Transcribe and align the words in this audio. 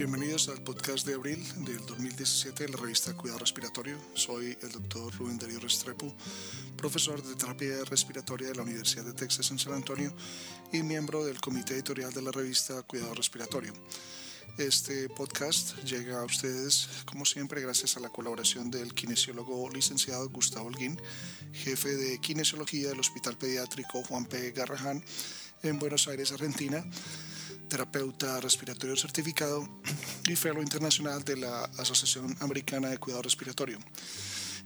Bienvenidos 0.00 0.48
al 0.48 0.62
podcast 0.62 1.06
de 1.06 1.12
abril 1.12 1.44
del 1.66 1.84
2017 1.84 2.64
de 2.64 2.70
la 2.70 2.78
revista 2.78 3.12
Cuidado 3.12 3.40
Respiratorio. 3.40 3.98
Soy 4.14 4.56
el 4.62 4.72
doctor 4.72 5.14
Rubén 5.16 5.36
Darío 5.36 5.60
Restrepo, 5.60 6.16
profesor 6.74 7.22
de 7.22 7.34
terapia 7.34 7.84
respiratoria 7.84 8.48
de 8.48 8.54
la 8.54 8.62
Universidad 8.62 9.04
de 9.04 9.12
Texas 9.12 9.50
en 9.50 9.58
San 9.58 9.74
Antonio 9.74 10.10
y 10.72 10.82
miembro 10.82 11.22
del 11.22 11.38
comité 11.38 11.74
editorial 11.74 12.14
de 12.14 12.22
la 12.22 12.30
revista 12.30 12.82
Cuidado 12.84 13.12
Respiratorio. 13.12 13.74
Este 14.56 15.10
podcast 15.10 15.76
llega 15.84 16.22
a 16.22 16.24
ustedes, 16.24 16.88
como 17.04 17.26
siempre, 17.26 17.60
gracias 17.60 17.98
a 17.98 18.00
la 18.00 18.08
colaboración 18.08 18.70
del 18.70 18.94
kinesiólogo 18.94 19.68
licenciado 19.68 20.30
Gustavo 20.30 20.68
Holguín, 20.68 20.98
jefe 21.52 21.94
de 21.94 22.18
kinesiología 22.20 22.88
del 22.88 23.00
Hospital 23.00 23.36
Pediátrico 23.36 24.02
Juan 24.04 24.24
P. 24.24 24.52
Garrahan 24.52 25.04
en 25.62 25.78
Buenos 25.78 26.08
Aires, 26.08 26.32
Argentina, 26.32 26.82
terapeuta 27.70 28.40
respiratorio 28.40 28.96
certificado 28.96 29.66
y 30.28 30.34
fellow 30.34 30.60
internacional 30.60 31.24
de 31.24 31.36
la 31.36 31.64
Asociación 31.78 32.36
Americana 32.40 32.88
de 32.88 32.98
Cuidado 32.98 33.22
Respiratorio. 33.22 33.78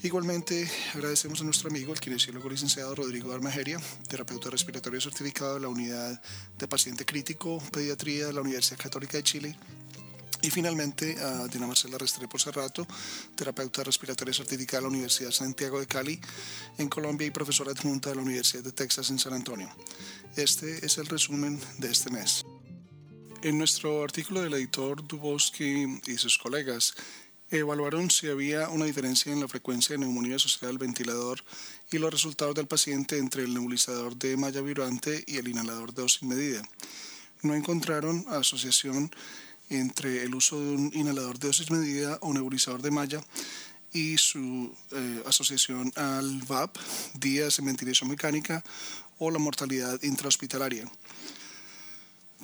Igualmente 0.03 0.69
agradecemos 0.95 1.41
a 1.41 1.45
nuestro 1.45 1.69
amigo, 1.69 1.93
el 1.93 2.01
kinesiólogo 2.01 2.49
licenciado 2.49 2.95
Rodrigo 2.95 3.33
Armajeria, 3.33 3.79
terapeuta 4.09 4.51
respiratorio 4.51 5.01
certificado 5.01 5.55
de 5.55 5.61
la 5.61 5.69
Unidad 5.69 6.21
de 6.59 6.67
Paciente 6.67 7.05
Crítico 7.05 7.63
Pediatría 7.71 8.27
de 8.27 8.33
la 8.33 8.41
Universidad 8.41 8.79
Católica 8.79 9.19
de 9.19 9.23
Chile. 9.23 9.59
Y 10.43 10.51
finalmente 10.51 11.17
a 11.23 11.47
Dina 11.47 11.67
Marcela 11.67 11.97
Restrepo 11.97 12.39
Cerrato, 12.39 12.87
terapeuta 13.35 13.83
respiratoria 13.83 14.35
certificada 14.35 14.79
de 14.79 14.83
la 14.83 14.89
Universidad 14.89 15.31
Santiago 15.31 15.79
de 15.79 15.87
Cali 15.87 16.21
en 16.79 16.89
Colombia 16.89 17.27
y 17.27 17.31
profesora 17.31 17.73
adjunta 17.73 18.11
de 18.11 18.17
la 18.17 18.23
Universidad 18.23 18.63
de 18.63 18.73
Texas 18.73 19.09
en 19.11 19.19
San 19.19 19.33
Antonio. 19.33 19.71
Este 20.37 20.85
es 20.85 20.99
el 20.99 21.07
resumen 21.07 21.61
de 21.79 21.91
este 21.91 22.11
mes. 22.11 22.45
En 23.45 23.59
nuestro 23.59 24.03
artículo 24.03 24.41
del 24.41 24.55
editor 24.55 25.07
Dubowski 25.07 26.01
y 26.07 26.17
sus 26.17 26.39
colegas 26.39 26.95
evaluaron 27.51 28.11
si 28.11 28.27
había 28.29 28.71
una 28.71 28.87
diferencia 28.87 29.35
en 29.35 29.41
la 29.41 29.49
frecuencia 29.49 29.93
de 29.93 29.99
neumonía 29.99 30.37
asociada 30.37 30.71
al 30.71 30.79
ventilador 30.79 31.45
y 31.93 31.99
los 31.99 32.11
resultados 32.11 32.55
del 32.55 32.67
paciente 32.67 33.19
entre 33.19 33.43
el 33.43 33.53
nebulizador 33.53 34.17
de 34.17 34.39
malla 34.39 34.63
vibrante 34.63 35.23
y 35.27 35.37
el 35.37 35.47
inhalador 35.47 35.93
de 35.93 36.01
dosis 36.01 36.23
medida. 36.23 36.63
No 37.43 37.55
encontraron 37.55 38.25
asociación 38.31 39.15
entre 39.69 40.23
el 40.23 40.35
uso 40.35 40.59
de 40.59 40.71
un 40.77 40.91
inhalador 40.95 41.39
de 41.39 41.49
dosis 41.49 41.71
medida 41.71 42.17
o 42.23 42.33
nebulizador 42.33 42.81
de 42.81 42.93
malla 42.93 43.23
y 43.93 44.17
su 44.17 44.75
eh, 44.91 45.23
asociación 45.27 45.93
al 45.97 46.41
VAP, 46.49 46.79
días 47.13 47.59
de 47.59 47.63
ventilación 47.63 48.09
mecánica 48.09 48.65
o 49.19 49.31
la 49.31 49.39
mortalidad 49.39 50.03
intrahospitalaria. 50.03 50.91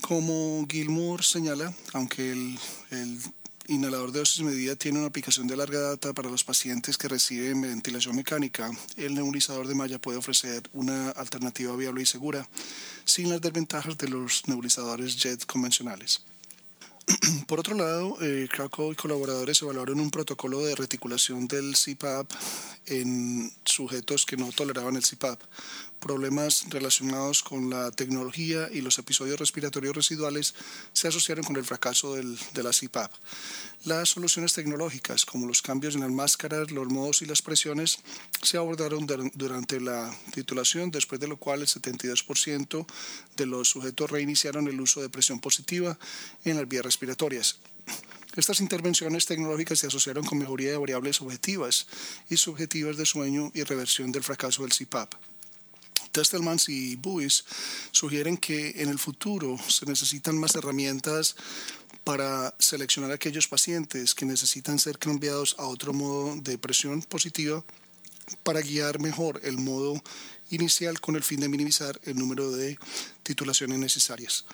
Como 0.01 0.67
Gilmour 0.69 1.25
señala, 1.25 1.73
aunque 1.93 2.33
el, 2.33 2.59
inhalador 3.69 4.11
de 4.11 4.19
dosis 4.19 4.43
medida 4.43 4.75
tiene 4.75 4.99
una 4.99 5.07
aplicación 5.07 5.47
de 5.47 5.57
larga 5.57 5.81
data 5.81 6.13
para 6.13 6.29
los 6.29 6.43
pacientes 6.43 6.99
que 6.99 7.07
reciben 7.07 7.61
ventilación 7.61 8.17
mecánica, 8.17 8.71
el 8.97 9.15
nebulizador 9.15 9.69
de 9.69 9.77
malla 9.77 10.01
puede 10.01 10.19
ofrecer 10.19 10.69
una 10.73 11.11
alternativa 11.11 11.77
viable 11.77 12.03
y 12.03 12.07
segura, 12.07 12.49
sin 13.05 13.29
las 13.29 13.41
desventajas 13.41 13.97
de 13.97 14.09
los 14.09 14.49
nebulizadores 14.49 15.17
JET 15.17 15.47
convencionales. 15.47 16.23
Por 17.47 17.61
otro 17.61 17.75
lado, 17.75 18.17
eh, 18.21 18.49
Krakow 18.51 18.93
y 18.93 18.95
colaboradores 18.95 19.61
evaluaron 19.63 20.01
un 20.01 20.11
protocolo 20.11 20.65
de 20.65 20.75
reticulación 20.75 21.49
del 21.49 21.75
CPAP 21.75 22.31
en 22.87 23.53
sujetos 23.65 24.27
que 24.27 24.37
no 24.37 24.51
toleraban 24.53 24.97
el 24.97 25.03
CPAP, 25.03 25.41
problemas 26.01 26.67
relacionados 26.71 27.43
con 27.43 27.71
la 27.71 27.91
tecnología 27.91 28.69
y 28.73 28.81
los 28.81 28.99
episodios 28.99 29.39
respiratorios 29.39 29.95
residuales 29.95 30.55
se 30.93 31.09
asociaron 31.09 31.45
con 31.45 31.57
el 31.57 31.65
fracaso 31.65 32.15
del, 32.15 32.39
de 32.55 32.63
la 32.63 32.71
CPAP. 32.71 33.13
Las 33.85 34.11
soluciones 34.11 34.53
tecnológicas, 34.53 35.25
como 35.25 35.47
los 35.47 35.63
cambios 35.63 35.95
en 35.95 36.03
las 36.03 36.11
máscaras, 36.11 36.71
los 36.71 36.89
modos 36.89 37.23
y 37.23 37.27
las 37.27 37.41
presiones, 37.41 37.99
se 38.43 38.59
abordaron 38.59 39.07
durante 39.35 39.81
la 39.81 40.15
titulación, 40.35 40.91
después 40.91 41.19
de 41.19 41.29
lo 41.29 41.39
cual 41.39 41.63
el 41.63 41.67
72% 41.67 42.87
de 43.39 43.47
los 43.47 43.71
sujetos 43.71 44.11
reiniciaron 44.11 44.69
el 44.69 44.79
uso 44.81 45.01
de 45.01 45.09
presión 45.09 45.41
positiva 45.41 45.99
en 46.45 46.59
las 46.59 46.69
vías 46.69 46.85
respiratorias. 46.85 47.00
Estas 48.37 48.61
intervenciones 48.61 49.27
tecnológicas 49.27 49.79
se 49.79 49.89
asociaron 49.89 50.25
con 50.25 50.39
mejoría 50.39 50.71
de 50.71 50.77
variables 50.77 51.21
objetivas 51.21 51.87
y 52.29 52.37
subjetivas 52.37 52.97
de 52.97 53.07
sueño 53.07 53.51
y 53.55 53.65
reversión 53.65 54.13
del 54.13 54.23
fracaso 54.23 54.63
del 54.63 54.73
CPAP. 54.73 55.15
Testelmans 56.13 56.69
y 56.69 56.97
Buis 56.97 57.45
sugieren 57.91 58.37
que 58.37 58.83
en 58.83 58.89
el 58.89 58.99
futuro 58.99 59.57
se 59.69 59.87
necesitan 59.87 60.39
más 60.39 60.55
herramientas 60.55 61.37
para 62.05 62.55
seleccionar 62.59 63.13
aquellos 63.13 63.47
pacientes 63.49 64.15
que 64.15 64.27
necesitan 64.27 64.79
ser 64.79 64.99
cambiados 64.99 65.55
a 65.59 65.67
otro 65.67 65.93
modo 65.93 66.37
de 66.37 66.59
presión 66.59 67.03
positiva 67.03 67.65
para 68.43 68.61
guiar 68.61 69.01
mejor 69.01 69.41
el 69.45 69.59
modo 69.59 70.03
inicial 70.51 71.01
con 71.01 71.17
el 71.17 71.23
fin 71.23 71.41
de 71.41 71.49
minimizar 71.49 72.01
el 72.05 72.17
número 72.17 72.51
de 72.51 72.79
titulaciones 73.23 73.79
necesarias. 73.79 74.45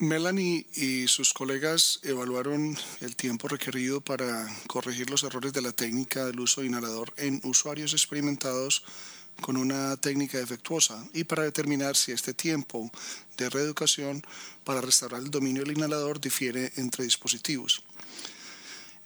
Melanie 0.00 0.64
y 0.76 1.08
sus 1.08 1.32
colegas 1.34 1.98
evaluaron 2.04 2.78
el 3.00 3.16
tiempo 3.16 3.48
requerido 3.48 4.00
para 4.00 4.48
corregir 4.68 5.10
los 5.10 5.24
errores 5.24 5.52
de 5.52 5.60
la 5.60 5.72
técnica 5.72 6.24
del 6.24 6.38
uso 6.38 6.60
de 6.60 6.68
inhalador 6.68 7.12
en 7.16 7.40
usuarios 7.42 7.94
experimentados 7.94 8.84
con 9.40 9.56
una 9.56 9.96
técnica 9.96 10.38
defectuosa 10.38 11.04
y 11.14 11.24
para 11.24 11.42
determinar 11.42 11.96
si 11.96 12.12
este 12.12 12.32
tiempo 12.32 12.92
de 13.38 13.50
reeducación 13.50 14.22
para 14.62 14.80
restaurar 14.80 15.20
el 15.20 15.32
dominio 15.32 15.64
del 15.64 15.76
inhalador 15.76 16.20
difiere 16.20 16.72
entre 16.76 17.02
dispositivos. 17.02 17.82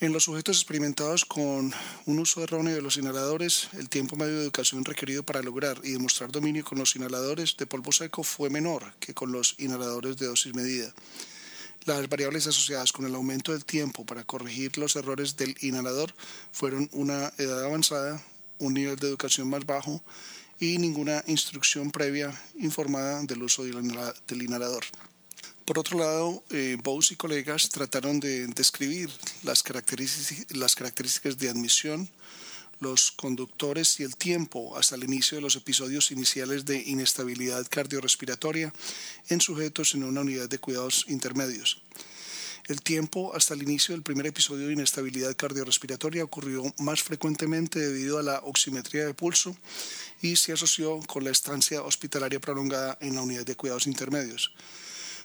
En 0.03 0.13
los 0.13 0.25
sujetos 0.25 0.57
experimentados 0.57 1.25
con 1.25 1.73
un 2.07 2.19
uso 2.19 2.43
erróneo 2.43 2.75
de 2.75 2.83
los 2.83 2.97
inhaladores, 2.97 3.69
el 3.75 3.89
tiempo 3.89 4.17
medio 4.17 4.35
de 4.35 4.43
educación 4.43 4.85
requerido 4.85 5.23
para 5.23 5.43
lograr 5.43 5.79
y 5.85 5.93
demostrar 5.93 6.33
dominio 6.33 6.65
con 6.65 6.79
los 6.79 6.97
inhaladores 6.97 7.57
de 7.57 7.67
polvo 7.67 7.93
seco 7.93 8.25
fue 8.25 8.51
menor 8.51 8.95
que 8.99 9.15
con 9.15 9.31
los 9.31 9.55
inhaladores 9.59 10.17
de 10.17 10.27
dosis 10.27 10.57
medida. 10.57 10.93
Las 11.85 12.09
variables 12.09 12.49
asociadas 12.49 12.91
con 12.91 13.07
el 13.07 13.15
aumento 13.15 13.53
del 13.53 13.65
tiempo 13.65 14.05
para 14.05 14.25
corregir 14.25 14.77
los 14.77 14.97
errores 14.97 15.37
del 15.37 15.55
inhalador 15.61 16.13
fueron 16.51 16.89
una 16.91 17.33
edad 17.39 17.65
avanzada, 17.65 18.21
un 18.59 18.75
nivel 18.75 18.97
de 18.97 19.07
educación 19.07 19.49
más 19.51 19.65
bajo 19.65 20.03
y 20.59 20.79
ninguna 20.79 21.23
instrucción 21.29 21.93
previa 21.93 22.37
informada 22.57 23.23
del 23.23 23.45
uso 23.45 23.63
del 23.63 24.43
inhalador. 24.43 24.83
Por 25.65 25.79
otro 25.79 25.97
lado, 25.99 26.43
eh, 26.51 26.77
Bose 26.83 27.15
y 27.15 27.17
colegas 27.17 27.69
trataron 27.69 28.19
de 28.19 28.49
describir 28.49 29.09
las 29.45 29.63
características, 29.63 30.57
las 30.57 30.75
características 30.75 31.39
de 31.39 31.51
admisión, 31.51 32.11
los 32.81 33.13
conductores 33.13 34.01
y 34.01 34.03
el 34.03 34.17
tiempo 34.17 34.77
hasta 34.77 34.97
el 34.97 35.05
inicio 35.05 35.37
de 35.37 35.43
los 35.43 35.55
episodios 35.55 36.11
iniciales 36.11 36.65
de 36.65 36.83
inestabilidad 36.83 37.65
cardiorrespiratoria 37.71 38.73
en 39.29 39.41
sujetos 39.41 39.95
en 39.95 40.03
una 40.03 40.23
unidad 40.23 40.49
de 40.49 40.59
cuidados 40.59 41.05
intermedios. 41.07 41.81
El 42.67 42.83
tiempo 42.83 43.33
hasta 43.35 43.55
el 43.55 43.63
inicio 43.63 43.95
del 43.95 44.03
primer 44.03 44.27
episodio 44.27 44.67
de 44.67 44.73
inestabilidad 44.73 45.37
cardiorrespiratoria 45.37 46.25
ocurrió 46.25 46.75
más 46.79 47.03
frecuentemente 47.03 47.79
debido 47.79 48.19
a 48.19 48.23
la 48.25 48.39
oximetría 48.41 49.07
de 49.07 49.15
pulso 49.15 49.57
y 50.21 50.35
se 50.35 50.53
asoció 50.53 50.99
con 51.07 51.23
la 51.23 51.31
estancia 51.31 51.83
hospitalaria 51.83 52.41
prolongada 52.41 52.99
en 53.01 53.15
la 53.15 53.23
unidad 53.23 53.47
de 53.47 53.55
cuidados 53.55 53.87
intermedios. 53.87 54.53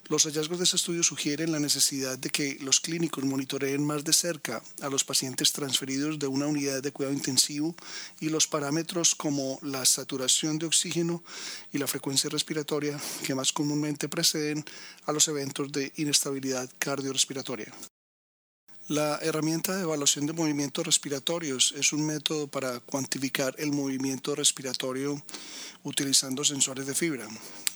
Los 0.09 0.23
hallazgos 0.23 0.57
de 0.57 0.63
este 0.63 0.77
estudio 0.77 1.03
sugieren 1.03 1.51
la 1.51 1.59
necesidad 1.59 2.17
de 2.17 2.29
que 2.29 2.57
los 2.61 2.79
clínicos 2.79 3.25
monitoreen 3.25 3.85
más 3.85 4.05
de 4.05 4.13
cerca 4.13 4.63
a 4.81 4.87
los 4.87 5.03
pacientes 5.03 5.51
transferidos 5.51 6.17
de 6.17 6.27
una 6.27 6.47
unidad 6.47 6.81
de 6.81 6.93
cuidado 6.93 7.13
intensivo 7.13 7.75
y 8.21 8.29
los 8.29 8.47
parámetros 8.47 9.15
como 9.15 9.59
la 9.61 9.85
saturación 9.85 10.59
de 10.59 10.65
oxígeno 10.65 11.25
y 11.73 11.77
la 11.77 11.87
frecuencia 11.87 12.29
respiratoria 12.29 12.97
que 13.25 13.35
más 13.35 13.51
comúnmente 13.51 14.07
preceden 14.07 14.63
a 15.05 15.11
los 15.11 15.27
eventos 15.27 15.73
de 15.73 15.91
inestabilidad 15.97 16.69
cardiorrespiratoria. 16.79 17.73
La 18.89 19.19
herramienta 19.21 19.75
de 19.75 19.81
evaluación 19.81 20.27
de 20.27 20.31
movimientos 20.31 20.85
respiratorios 20.85 21.73
es 21.75 21.91
un 21.91 22.05
método 22.05 22.47
para 22.47 22.79
cuantificar 22.79 23.53
el 23.57 23.73
movimiento 23.73 24.33
respiratorio 24.33 25.21
utilizando 25.83 26.45
sensores 26.45 26.87
de 26.87 26.95
fibra. 26.95 27.27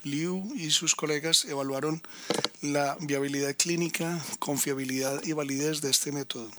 Liu 0.04 0.54
y 0.56 0.72
sus 0.72 0.96
colegas 0.96 1.44
evaluaron 1.44 2.02
la 2.62 2.96
viabilidad 3.02 3.58
clínica, 3.58 4.24
confiabilidad 4.40 5.22
y 5.26 5.34
validez 5.34 5.82
de 5.82 5.90
este 5.90 6.14
método. 6.14 6.50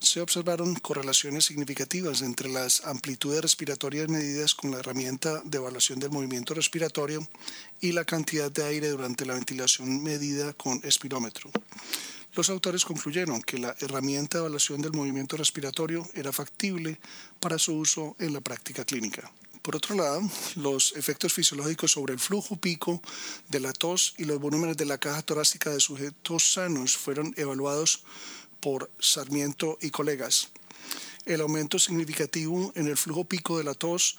Se 0.00 0.20
observaron 0.20 0.74
correlaciones 0.74 1.46
significativas 1.46 2.20
entre 2.20 2.50
las 2.50 2.84
amplitudes 2.84 3.40
respiratorias 3.40 4.06
medidas 4.10 4.54
con 4.54 4.72
la 4.72 4.80
herramienta 4.80 5.40
de 5.46 5.56
evaluación 5.56 5.98
del 5.98 6.10
movimiento 6.10 6.52
respiratorio 6.52 7.26
y 7.80 7.92
la 7.92 8.04
cantidad 8.04 8.52
de 8.52 8.64
aire 8.64 8.90
durante 8.90 9.24
la 9.24 9.32
ventilación 9.32 10.02
medida 10.02 10.52
con 10.52 10.78
espirómetro. 10.84 11.50
Los 12.34 12.48
autores 12.48 12.86
concluyeron 12.86 13.42
que 13.42 13.58
la 13.58 13.76
herramienta 13.80 14.38
de 14.38 14.44
evaluación 14.44 14.80
del 14.80 14.92
movimiento 14.92 15.36
respiratorio 15.36 16.08
era 16.14 16.32
factible 16.32 16.98
para 17.40 17.58
su 17.58 17.74
uso 17.74 18.16
en 18.18 18.32
la 18.32 18.40
práctica 18.40 18.86
clínica. 18.86 19.30
Por 19.60 19.76
otro 19.76 19.94
lado, 19.94 20.22
los 20.56 20.94
efectos 20.96 21.32
fisiológicos 21.34 21.92
sobre 21.92 22.14
el 22.14 22.18
flujo 22.18 22.56
pico 22.56 23.02
de 23.48 23.60
la 23.60 23.72
tos 23.72 24.14
y 24.16 24.24
los 24.24 24.40
volúmenes 24.40 24.76
de 24.78 24.86
la 24.86 24.98
caja 24.98 25.22
torácica 25.22 25.70
de 25.70 25.78
sujetos 25.78 26.54
sanos 26.54 26.96
fueron 26.96 27.34
evaluados 27.36 28.02
por 28.60 28.90
Sarmiento 28.98 29.78
y 29.82 29.90
colegas. 29.90 30.48
El 31.26 31.42
aumento 31.42 31.78
significativo 31.78 32.72
en 32.74 32.88
el 32.88 32.96
flujo 32.96 33.24
pico 33.24 33.58
de 33.58 33.64
la 33.64 33.74
tos 33.74 34.16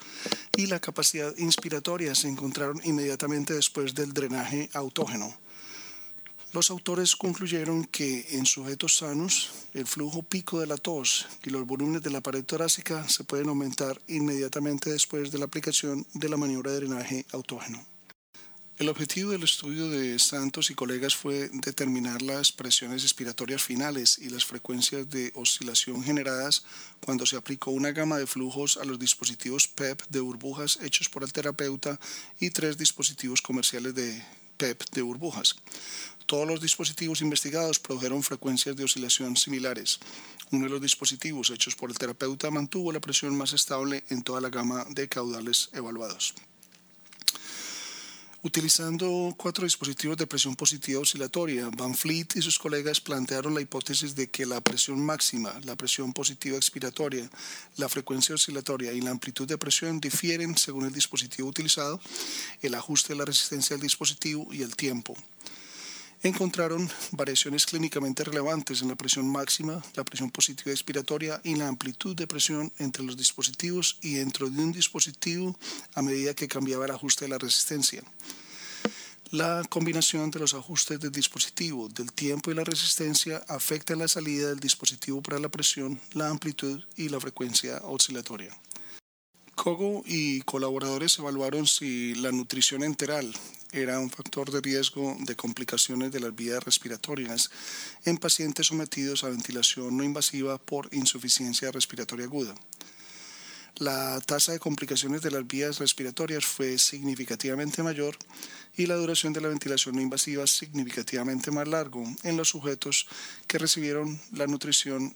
y 0.55 0.67
la 0.67 0.79
capacidad 0.79 1.35
inspiratoria 1.37 2.15
se 2.15 2.29
encontraron 2.29 2.79
inmediatamente 2.85 3.53
después 3.53 3.95
del 3.95 4.13
drenaje 4.13 4.69
autógeno. 4.73 5.42
Los 6.53 6.69
autores 6.69 7.15
concluyeron 7.15 7.83
que 7.85 8.37
en 8.37 8.45
sujetos 8.45 8.97
sanos 8.97 9.49
el 9.73 9.87
flujo 9.87 10.21
pico 10.21 10.59
de 10.59 10.67
la 10.67 10.77
tos 10.77 11.25
y 11.43 11.49
los 11.49 11.65
volúmenes 11.65 12.03
de 12.03 12.11
la 12.11 12.21
pared 12.21 12.45
torácica 12.45 13.09
se 13.09 13.23
pueden 13.23 13.49
aumentar 13.49 13.99
inmediatamente 14.07 14.91
después 14.91 15.31
de 15.31 15.39
la 15.39 15.45
aplicación 15.45 16.05
de 16.13 16.29
la 16.29 16.37
maniobra 16.37 16.69
de 16.69 16.77
drenaje 16.77 17.25
autógeno. 17.31 17.83
El 18.77 18.89
objetivo 18.89 19.31
del 19.31 19.41
estudio 19.41 19.89
de 19.89 20.19
Santos 20.19 20.69
y 20.69 20.75
colegas 20.75 21.15
fue 21.15 21.49
determinar 21.53 22.21
las 22.21 22.51
presiones 22.51 23.01
expiratorias 23.01 23.63
finales 23.63 24.19
y 24.19 24.29
las 24.29 24.45
frecuencias 24.45 25.09
de 25.09 25.31
oscilación 25.33 26.03
generadas 26.03 26.65
cuando 27.03 27.25
se 27.25 27.35
aplicó 27.35 27.71
una 27.71 27.91
gama 27.93 28.19
de 28.19 28.27
flujos 28.27 28.77
a 28.77 28.85
los 28.85 28.99
dispositivos 28.99 29.67
PEP 29.67 30.03
de 30.09 30.19
burbujas 30.19 30.77
hechos 30.83 31.09
por 31.09 31.23
el 31.23 31.33
terapeuta 31.33 31.99
y 32.39 32.51
tres 32.51 32.77
dispositivos 32.77 33.41
comerciales 33.41 33.95
de 33.95 34.23
PEP 34.57 34.83
de 34.91 35.01
burbujas. 35.01 35.55
Todos 36.25 36.47
los 36.47 36.61
dispositivos 36.61 37.21
investigados 37.21 37.79
produjeron 37.79 38.23
frecuencias 38.23 38.75
de 38.75 38.85
oscilación 38.85 39.35
similares. 39.35 39.99
Uno 40.51 40.65
de 40.65 40.71
los 40.71 40.81
dispositivos 40.81 41.49
hechos 41.49 41.75
por 41.75 41.89
el 41.89 41.97
terapeuta 41.97 42.49
mantuvo 42.49 42.91
la 42.91 43.01
presión 43.01 43.35
más 43.37 43.53
estable 43.53 44.03
en 44.09 44.23
toda 44.23 44.39
la 44.39 44.49
gama 44.49 44.85
de 44.89 45.09
caudales 45.09 45.69
evaluados. 45.73 46.33
Utilizando 48.45 49.33
cuatro 49.37 49.63
dispositivos 49.63 50.17
de 50.17 50.27
presión 50.27 50.55
positiva 50.57 50.99
oscilatoria, 50.99 51.69
Van 51.77 51.95
Fleet 51.95 52.35
y 52.35 52.41
sus 52.41 52.59
colegas 52.59 52.99
plantearon 52.99 53.53
la 53.53 53.61
hipótesis 53.61 54.15
de 54.15 54.29
que 54.29 54.45
la 54.45 54.59
presión 54.59 55.05
máxima, 55.05 55.57
la 55.63 55.77
presión 55.77 56.11
positiva 56.11 56.57
expiratoria, 56.57 57.29
la 57.77 57.87
frecuencia 57.87 58.35
oscilatoria 58.35 58.91
y 58.91 58.99
la 58.99 59.11
amplitud 59.11 59.47
de 59.47 59.57
presión 59.57 60.01
difieren 60.01 60.57
según 60.57 60.85
el 60.85 60.91
dispositivo 60.91 61.47
utilizado, 61.47 62.01
el 62.61 62.75
ajuste 62.75 63.13
de 63.13 63.19
la 63.19 63.25
resistencia 63.25 63.77
del 63.77 63.83
dispositivo 63.83 64.53
y 64.53 64.61
el 64.61 64.75
tiempo 64.75 65.15
encontraron 66.23 66.89
variaciones 67.11 67.65
clínicamente 67.65 68.23
relevantes 68.23 68.81
en 68.81 68.87
la 68.87 68.95
presión 68.95 69.29
máxima, 69.29 69.83
la 69.95 70.05
presión 70.05 70.31
positiva 70.31 70.71
expiratoria 70.71 71.41
y 71.43 71.55
la 71.55 71.67
amplitud 71.67 72.15
de 72.15 72.27
presión 72.27 72.71
entre 72.79 73.03
los 73.03 73.17
dispositivos 73.17 73.97
y 74.01 74.15
dentro 74.15 74.49
de 74.49 74.63
un 74.63 74.71
dispositivo 74.71 75.57
a 75.93 76.01
medida 76.01 76.33
que 76.33 76.47
cambiaba 76.47 76.85
el 76.85 76.91
ajuste 76.91 77.25
de 77.25 77.29
la 77.29 77.37
resistencia. 77.37 78.01
La 79.31 79.63
combinación 79.67 80.31
de 80.31 80.39
los 80.39 80.53
ajustes 80.53 80.99
del 80.99 81.11
dispositivo, 81.11 81.89
del 81.89 82.13
tiempo 82.13 82.51
y 82.51 82.53
la 82.53 82.63
resistencia 82.63 83.43
afecta 83.47 83.95
la 83.95 84.07
salida 84.07 84.49
del 84.49 84.59
dispositivo 84.59 85.21
para 85.21 85.39
la 85.39 85.49
presión, 85.49 85.99
la 86.13 86.29
amplitud 86.29 86.81
y 86.95 87.09
la 87.09 87.19
frecuencia 87.19 87.81
oscilatoria. 87.83 88.55
Kogo 89.55 90.03
y 90.05 90.41
colaboradores 90.41 91.17
evaluaron 91.19 91.67
si 91.67 92.15
la 92.15 92.31
nutrición 92.31 92.83
enteral 92.83 93.33
era 93.73 93.99
un 93.99 94.11
factor 94.11 94.51
de 94.51 94.61
riesgo 94.61 95.17
de 95.19 95.35
complicaciones 95.35 96.11
de 96.11 96.19
las 96.19 96.35
vías 96.35 96.63
respiratorias 96.63 97.49
en 98.05 98.17
pacientes 98.17 98.67
sometidos 98.67 99.23
a 99.23 99.29
ventilación 99.29 99.97
no 99.97 100.03
invasiva 100.03 100.59
por 100.59 100.93
insuficiencia 100.93 101.71
respiratoria 101.71 102.25
aguda. 102.25 102.53
La 103.77 104.21
tasa 104.21 104.51
de 104.51 104.59
complicaciones 104.59 105.23
de 105.23 105.31
las 105.31 105.47
vías 105.47 105.79
respiratorias 105.79 106.45
fue 106.45 106.77
significativamente 106.77 107.81
mayor 107.81 108.15
y 108.77 108.85
la 108.85 108.95
duración 108.95 109.33
de 109.33 109.41
la 109.41 109.47
ventilación 109.47 109.95
no 109.95 110.01
invasiva 110.01 110.45
significativamente 110.45 111.49
más 111.49 111.67
largo 111.67 112.03
en 112.21 112.37
los 112.37 112.49
sujetos 112.49 113.07
que 113.47 113.57
recibieron 113.57 114.21
la 114.33 114.45
nutrición 114.45 115.15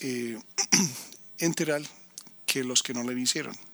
eh, 0.00 0.38
enteral 1.38 1.88
que 2.44 2.62
los 2.62 2.82
que 2.82 2.92
no 2.92 3.02
la 3.02 3.18
hicieron. 3.18 3.67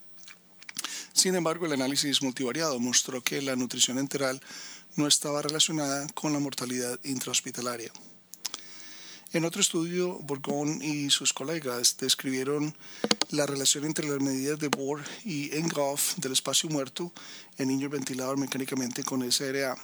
Sin 1.25 1.37
embargo, 1.37 1.65
el 1.65 1.73
análisis 1.73 2.21
multivariado 2.21 2.79
mostró 2.79 3.23
que 3.23 3.41
la 3.41 3.57
nutrición 3.57 3.99
enteral 3.99 4.43
no 4.97 5.07
estaba 5.07 5.41
relacionada 5.41 6.07
con 6.09 6.35
la 6.35 6.39
mortalidad 6.39 7.01
intrahospitalaria. 7.03 7.91
En 9.33 9.47
otro 9.47 9.63
estudio, 9.63 10.19
Bourgon 10.19 10.83
y 10.83 11.09
sus 11.09 11.33
colegas 11.33 11.97
describieron 11.97 12.77
la 13.31 13.47
relación 13.47 13.87
entre 13.87 14.07
las 14.07 14.21
medidas 14.21 14.59
de 14.59 14.69
Bohr 14.69 15.03
y 15.25 15.57
Enghoff 15.57 16.17
del 16.17 16.33
espacio 16.33 16.69
muerto 16.69 17.11
en 17.57 17.69
niños 17.69 17.91
ventilados 17.91 18.37
mecánicamente 18.37 19.03
con 19.03 19.23
SRA. 19.33 19.79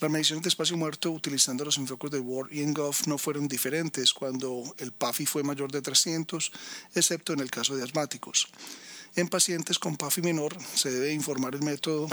Las 0.00 0.10
mediciones 0.10 0.44
de 0.44 0.48
espacio 0.48 0.78
muerto 0.78 1.10
utilizando 1.10 1.62
los 1.62 1.76
enfocos 1.76 2.10
de 2.10 2.20
Bohr 2.20 2.50
y 2.50 2.62
Enghoff 2.62 3.06
no 3.06 3.18
fueron 3.18 3.48
diferentes 3.48 4.14
cuando 4.14 4.74
el 4.78 4.92
PAFI 4.92 5.26
fue 5.26 5.42
mayor 5.42 5.70
de 5.70 5.82
300, 5.82 6.50
excepto 6.94 7.34
en 7.34 7.40
el 7.40 7.50
caso 7.50 7.76
de 7.76 7.82
asmáticos. 7.82 8.48
En 9.16 9.28
pacientes 9.28 9.78
con 9.78 9.96
PAFI 9.96 10.22
menor 10.22 10.56
se 10.74 10.90
debe 10.90 11.12
informar 11.12 11.54
el 11.54 11.62
método 11.62 12.08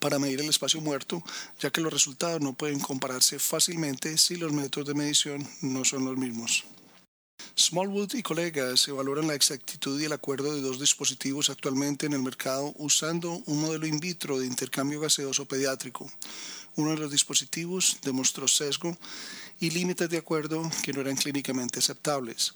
para 0.00 0.18
medir 0.18 0.40
el 0.40 0.48
espacio 0.48 0.80
muerto, 0.80 1.22
ya 1.60 1.70
que 1.70 1.80
los 1.80 1.92
resultados 1.92 2.40
no 2.40 2.52
pueden 2.52 2.80
compararse 2.80 3.38
fácilmente 3.38 4.16
si 4.18 4.36
los 4.36 4.52
métodos 4.52 4.88
de 4.88 4.94
medición 4.94 5.48
no 5.62 5.84
son 5.84 6.04
los 6.04 6.16
mismos. 6.16 6.64
Smallwood 7.56 8.14
y 8.14 8.22
colegas 8.22 8.86
evaluaron 8.88 9.26
la 9.26 9.34
exactitud 9.34 10.00
y 10.00 10.04
el 10.04 10.12
acuerdo 10.12 10.54
de 10.54 10.60
dos 10.60 10.78
dispositivos 10.78 11.50
actualmente 11.50 12.06
en 12.06 12.12
el 12.12 12.22
mercado 12.22 12.72
usando 12.78 13.42
un 13.46 13.60
modelo 13.60 13.86
in 13.86 13.98
vitro 13.98 14.38
de 14.38 14.46
intercambio 14.46 15.00
gaseoso 15.00 15.46
pediátrico. 15.46 16.10
Uno 16.76 16.90
de 16.90 16.98
los 16.98 17.10
dispositivos 17.10 17.98
demostró 18.02 18.46
sesgo 18.46 18.96
y 19.58 19.70
límites 19.70 20.08
de 20.08 20.18
acuerdo 20.18 20.70
que 20.82 20.92
no 20.92 21.00
eran 21.00 21.16
clínicamente 21.16 21.80
aceptables. 21.80 22.54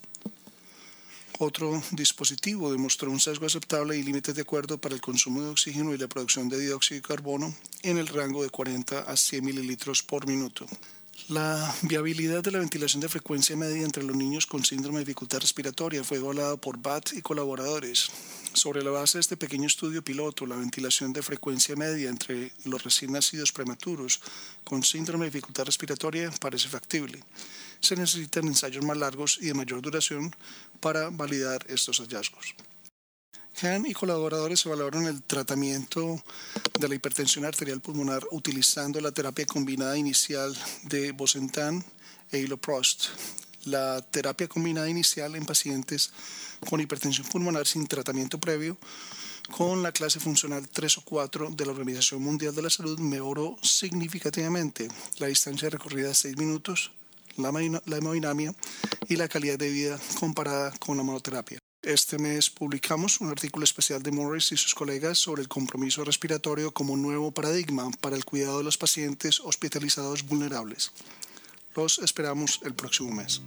Otro 1.44 1.82
dispositivo 1.90 2.70
demostró 2.70 3.10
un 3.10 3.18
sesgo 3.18 3.46
aceptable 3.46 3.98
y 3.98 4.04
límites 4.04 4.32
de 4.32 4.42
acuerdo 4.42 4.78
para 4.78 4.94
el 4.94 5.00
consumo 5.00 5.42
de 5.42 5.48
oxígeno 5.48 5.92
y 5.92 5.98
la 5.98 6.06
producción 6.06 6.48
de 6.48 6.56
dióxido 6.56 7.00
de 7.00 7.08
carbono 7.08 7.52
en 7.82 7.98
el 7.98 8.06
rango 8.06 8.44
de 8.44 8.48
40 8.48 9.00
a 9.00 9.16
100 9.16 9.44
mililitros 9.44 10.04
por 10.04 10.28
minuto. 10.28 10.68
La 11.28 11.74
viabilidad 11.82 12.44
de 12.44 12.52
la 12.52 12.60
ventilación 12.60 13.00
de 13.00 13.08
frecuencia 13.08 13.56
media 13.56 13.82
entre 13.82 14.04
los 14.04 14.14
niños 14.14 14.46
con 14.46 14.64
síndrome 14.64 15.00
de 15.00 15.06
dificultad 15.06 15.40
respiratoria 15.40 16.04
fue 16.04 16.18
evaluada 16.18 16.56
por 16.56 16.78
BAT 16.78 17.14
y 17.14 17.22
colaboradores. 17.22 18.06
Sobre 18.52 18.84
la 18.84 18.90
base 18.90 19.18
de 19.18 19.22
este 19.22 19.36
pequeño 19.36 19.66
estudio 19.66 20.04
piloto, 20.04 20.46
la 20.46 20.54
ventilación 20.54 21.12
de 21.12 21.22
frecuencia 21.22 21.74
media 21.74 22.08
entre 22.08 22.52
los 22.66 22.84
recién 22.84 23.10
nacidos 23.10 23.50
prematuros 23.50 24.20
con 24.62 24.84
síndrome 24.84 25.24
de 25.24 25.32
dificultad 25.32 25.64
respiratoria 25.64 26.30
parece 26.40 26.68
factible. 26.68 27.18
Se 27.82 27.96
necesitan 27.96 28.46
ensayos 28.46 28.84
más 28.84 28.96
largos 28.96 29.38
y 29.40 29.46
de 29.46 29.54
mayor 29.54 29.82
duración 29.82 30.34
para 30.80 31.10
validar 31.10 31.66
estos 31.68 31.98
hallazgos. 31.98 32.54
Han 33.60 33.86
y 33.86 33.92
colaboradores 33.92 34.64
evaluaron 34.64 35.06
el 35.06 35.22
tratamiento 35.22 36.22
de 36.80 36.88
la 36.88 36.94
hipertensión 36.94 37.44
arterial 37.44 37.80
pulmonar 37.80 38.22
utilizando 38.30 39.00
la 39.00 39.12
terapia 39.12 39.44
combinada 39.44 39.96
inicial 39.98 40.56
de 40.84 41.12
Bosentan 41.12 41.84
e 42.30 42.38
Iloprost. 42.38 43.08
La 43.66 44.00
terapia 44.00 44.48
combinada 44.48 44.88
inicial 44.88 45.36
en 45.36 45.44
pacientes 45.44 46.12
con 46.68 46.80
hipertensión 46.80 47.28
pulmonar 47.28 47.66
sin 47.66 47.86
tratamiento 47.86 48.40
previo 48.40 48.78
con 49.50 49.82
la 49.82 49.92
clase 49.92 50.18
funcional 50.18 50.68
3 50.68 50.98
o 50.98 51.00
4 51.02 51.50
de 51.50 51.66
la 51.66 51.72
Organización 51.72 52.22
Mundial 52.22 52.54
de 52.54 52.62
la 52.62 52.70
Salud 52.70 52.98
mejoró 52.98 53.56
significativamente 53.62 54.88
la 55.18 55.26
distancia 55.26 55.68
recorrida 55.68 56.08
de 56.08 56.14
6 56.14 56.36
minutos, 56.36 56.92
la, 57.36 57.96
hemodinamia 57.96 58.54
y 59.08 59.16
la 59.16 59.28
calidad 59.28 59.58
de 59.58 59.70
vida 59.70 59.98
comparada 60.18 60.72
con 60.78 60.96
la 60.96 61.02
monoterapia. 61.02 61.58
Este 61.82 62.16
mes 62.16 62.48
publicamos 62.48 63.20
un 63.20 63.30
artículo 63.30 63.64
especial 63.64 64.02
de 64.02 64.12
Morris 64.12 64.52
y 64.52 64.56
sus 64.56 64.74
colegas 64.74 65.18
sobre 65.18 65.42
el 65.42 65.48
compromiso 65.48 66.04
respiratorio 66.04 66.72
como 66.72 66.96
nuevo 66.96 67.32
paradigma 67.32 67.90
para 68.00 68.14
el 68.14 68.24
cuidado 68.24 68.58
de 68.58 68.64
los 68.64 68.78
pacientes 68.78 69.40
hospitalizados 69.40 70.24
vulnerables. 70.24 70.92
Los 71.74 71.98
esperamos 71.98 72.60
el 72.64 72.74
próximo 72.74 73.10
mes. 73.10 73.42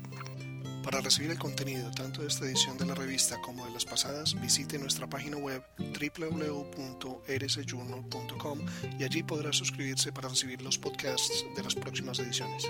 Para 0.86 1.02
recibir 1.02 1.32
el 1.32 1.40
contenido 1.40 1.92
tanto 1.92 2.22
de 2.22 2.28
esta 2.28 2.46
edición 2.46 2.78
de 2.78 2.86
la 2.86 2.94
revista 2.94 3.42
como 3.42 3.66
de 3.66 3.72
las 3.72 3.86
pasadas, 3.86 4.40
visite 4.40 4.78
nuestra 4.78 5.10
página 5.10 5.38
web 5.38 5.64
www.rsjournal.com 5.80 8.60
y 9.00 9.04
allí 9.04 9.24
podrá 9.24 9.52
suscribirse 9.52 10.12
para 10.12 10.30
recibir 10.30 10.62
los 10.62 10.78
podcasts 10.78 11.44
de 11.56 11.64
las 11.64 11.74
próximas 11.74 12.20
ediciones. 12.20 12.68